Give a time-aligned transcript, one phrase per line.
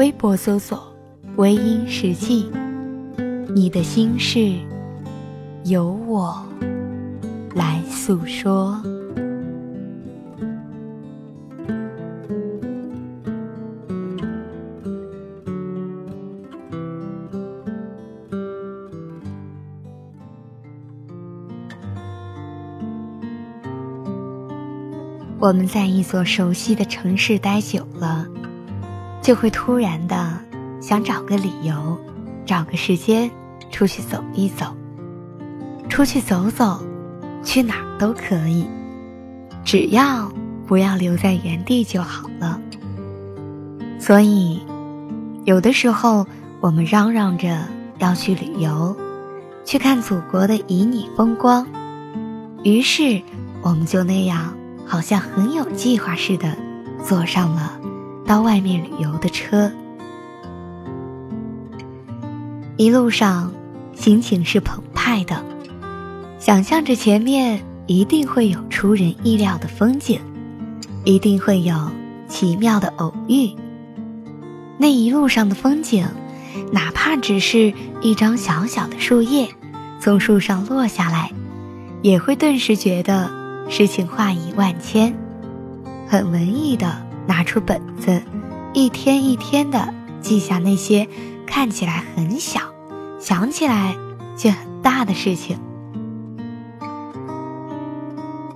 [0.00, 0.82] 微博搜索
[1.36, 2.50] “微音时记”。
[3.54, 4.54] 你的心事，
[5.64, 6.42] 由我
[7.54, 8.80] 来诉说。
[25.38, 28.26] 我们在一座熟悉的城市待久了，
[29.20, 30.38] 就会突然的
[30.80, 31.98] 想找个理由，
[32.44, 33.30] 找个时间。
[33.72, 34.66] 出去走一走，
[35.88, 36.82] 出去走走，
[37.44, 38.66] 去哪儿都可以，
[39.64, 40.28] 只要
[40.66, 42.60] 不要留在原地就好了。
[44.00, 44.60] 所以，
[45.44, 46.26] 有的时候
[46.60, 47.60] 我们嚷嚷着
[47.98, 48.94] 要去旅游，
[49.64, 51.64] 去看祖国的旖旎风光，
[52.64, 53.22] 于是
[53.62, 54.52] 我们就那样
[54.84, 56.56] 好像很有计划似的，
[57.04, 57.79] 坐上了
[58.30, 59.72] 到外面旅游的车，
[62.76, 63.52] 一路上。
[63.92, 65.44] 心情是澎湃的，
[66.38, 70.20] 想象着前面一定会有出人意料的风景，
[71.04, 71.74] 一定会有
[72.28, 73.50] 奇妙的偶遇。
[74.78, 76.06] 那一路上的风景，
[76.72, 79.48] 哪怕只是一张小小的树叶
[80.00, 81.32] 从树上落下来，
[82.00, 83.28] 也会顿时觉得
[83.68, 85.12] 诗情画意万千，
[86.06, 88.20] 很文艺的拿出本子，
[88.74, 91.06] 一天一天的记下那些
[91.46, 92.60] 看起来很小。
[93.20, 93.94] 想起来，
[94.36, 95.56] 却很大的事情。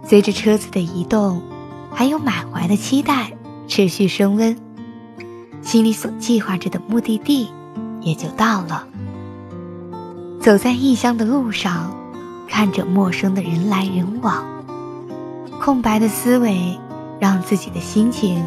[0.02, 1.40] 随着车子的移动，
[1.92, 3.30] 还有满怀的期待
[3.68, 4.56] 持续升温，
[5.62, 7.48] 心里所计划着的目的地
[8.00, 8.88] 也就到了。
[10.40, 11.94] 走在异乡的路上，
[12.48, 14.44] 看着陌生的人来人往，
[15.60, 16.76] 空白的思维
[17.20, 18.42] 让自己的心情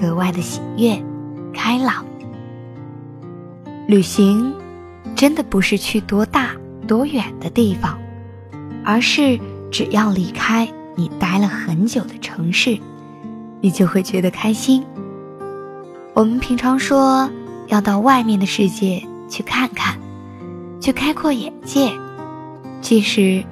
[0.00, 1.02] 格外的喜悦、
[1.52, 2.04] 开朗。
[3.86, 4.54] 旅行。
[5.16, 6.52] 真的不是去多大
[6.86, 7.98] 多远的地方，
[8.84, 9.36] 而是
[9.68, 12.78] 只要离开你待了很久的城市，
[13.60, 14.84] 你就会觉得开心。
[16.14, 17.28] 我们平常说
[17.66, 19.98] 要到外面的世界去看看，
[20.80, 21.90] 去开阔眼界，
[22.80, 23.42] 其实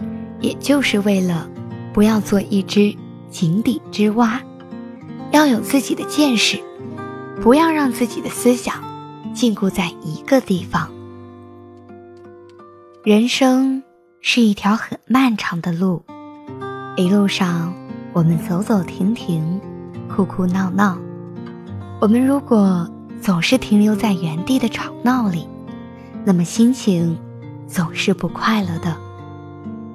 [0.41, 1.49] 也就是为了
[1.93, 2.95] 不要做一只
[3.29, 4.41] 井底之蛙，
[5.37, 6.59] 要有自己的见识，
[7.43, 8.83] 不要让自己的思想
[9.35, 10.91] 禁锢在一个地方。
[13.05, 13.83] 人生
[14.23, 16.03] 是一条很漫长的路，
[16.97, 17.75] 一路上
[18.15, 19.61] 我们走走停停，
[20.09, 20.97] 哭哭闹闹。
[22.01, 25.47] 我们如果总是停留在原地的吵闹里，
[26.25, 27.15] 那么心情
[27.69, 28.97] 总是不快乐的。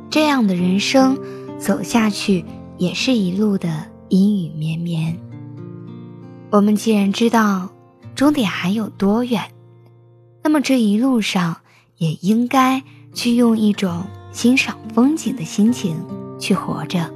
[0.07, 1.17] 这样的人生
[1.57, 2.45] 走下去，
[2.77, 5.17] 也是一路的阴雨绵绵。
[6.51, 7.69] 我们既然知道
[8.13, 9.41] 终点还有多远，
[10.43, 11.57] 那么这一路上
[11.97, 12.83] 也应该。
[13.13, 15.97] 去用一种欣赏风景的心情
[16.39, 17.11] 去活着。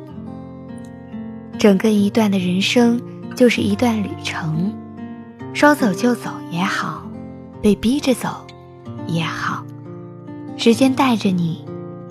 [1.58, 3.02] 整个一段的人生
[3.34, 4.74] 就是一段旅程，
[5.54, 7.10] 说走就走也好，
[7.62, 8.46] 被逼着走
[9.08, 9.66] 也好，
[10.58, 11.64] 时间带着你，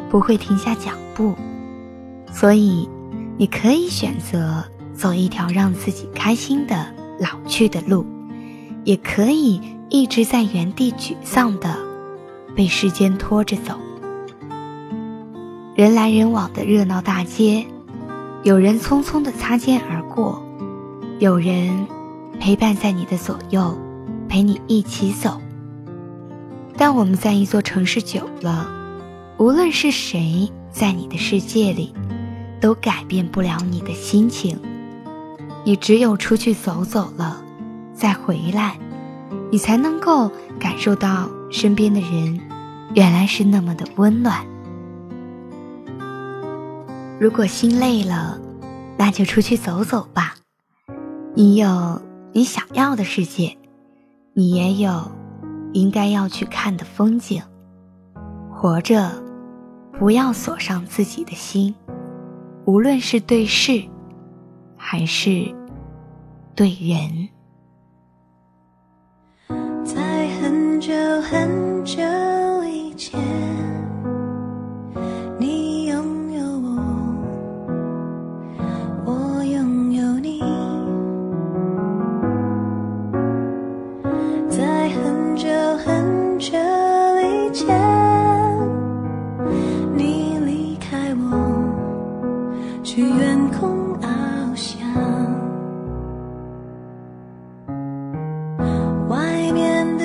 [0.08, 1.34] 不会停下脚步。
[2.32, 2.88] 所以，
[3.36, 4.64] 你可以选择
[4.94, 6.86] 走一条让自己开心的
[7.18, 8.04] 老去的路，
[8.84, 11.76] 也可以一直在原地沮丧的。
[12.56, 13.74] 被时间拖着走，
[15.74, 17.66] 人来人往的热闹大街，
[18.44, 20.40] 有人匆匆的擦肩而过，
[21.18, 21.86] 有人
[22.38, 23.76] 陪伴在你的左右，
[24.28, 25.40] 陪你一起走。
[26.76, 28.68] 但我们在一座城市久了，
[29.36, 31.92] 无论是谁在你的世界里，
[32.60, 34.56] 都改变不了你的心情。
[35.64, 37.42] 你只有出去走走了，
[37.94, 38.78] 再回来，
[39.50, 41.28] 你才能够感受到。
[41.50, 42.40] 身边的人，
[42.96, 44.44] 原来是那么的温暖。
[47.20, 48.40] 如果心累了，
[48.98, 50.34] 那就出去走走吧。
[51.36, 52.02] 你有
[52.32, 53.56] 你想要的世界，
[54.32, 55.12] 你也有
[55.74, 57.40] 应该要去看的风景。
[58.52, 59.12] 活着，
[59.96, 61.72] 不要锁上自己的心，
[62.64, 63.80] 无论是对事，
[64.86, 65.30] 还是
[66.54, 67.30] 对人。
[69.82, 70.92] 在很久
[71.22, 72.02] 很久
[72.64, 73.18] 以前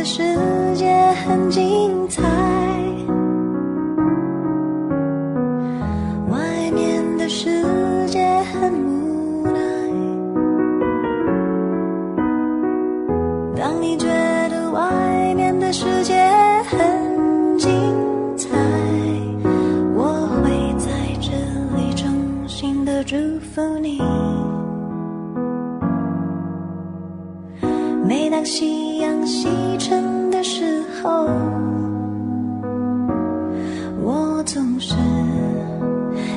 [0.04, 0.24] 世
[0.75, 2.49] 界很精彩。
[34.51, 34.96] 总是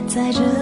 [0.06, 0.61] 在这